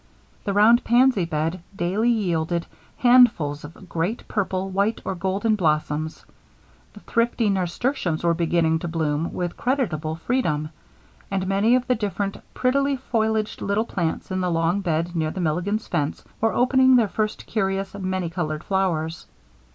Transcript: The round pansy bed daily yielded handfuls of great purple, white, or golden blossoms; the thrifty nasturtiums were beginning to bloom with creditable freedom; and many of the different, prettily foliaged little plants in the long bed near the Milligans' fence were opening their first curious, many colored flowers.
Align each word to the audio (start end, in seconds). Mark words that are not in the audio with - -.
The 0.45 0.53
round 0.53 0.83
pansy 0.83 1.25
bed 1.25 1.61
daily 1.75 2.09
yielded 2.09 2.65
handfuls 2.97 3.63
of 3.63 3.87
great 3.87 4.27
purple, 4.27 4.67
white, 4.67 4.99
or 5.05 5.13
golden 5.13 5.53
blossoms; 5.55 6.25
the 6.93 7.01
thrifty 7.01 7.51
nasturtiums 7.51 8.23
were 8.23 8.33
beginning 8.33 8.79
to 8.79 8.87
bloom 8.87 9.31
with 9.31 9.55
creditable 9.57 10.15
freedom; 10.15 10.69
and 11.29 11.45
many 11.45 11.75
of 11.75 11.85
the 11.85 11.93
different, 11.93 12.41
prettily 12.55 12.97
foliaged 12.97 13.61
little 13.61 13.85
plants 13.85 14.31
in 14.31 14.41
the 14.41 14.49
long 14.49 14.81
bed 14.81 15.15
near 15.15 15.29
the 15.29 15.39
Milligans' 15.39 15.85
fence 15.87 16.23
were 16.39 16.51
opening 16.55 16.95
their 16.95 17.07
first 17.07 17.45
curious, 17.45 17.93
many 17.93 18.27
colored 18.31 18.63
flowers. 18.63 19.27